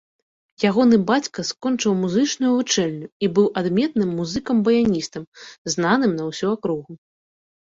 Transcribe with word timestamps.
Ягоны 0.67 0.97
бацька 1.09 1.43
скончыў 1.49 1.93
музычную 2.03 2.51
вучэльню 2.55 3.07
і 3.27 3.29
быў 3.41 3.47
адметным 3.61 4.09
музыкам-баяністам, 4.21 5.23
знаным 5.77 6.11
на 6.19 6.23
ўсю 6.33 6.47
акругу. 6.57 6.91